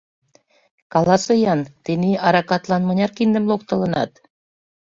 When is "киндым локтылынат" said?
3.17-4.11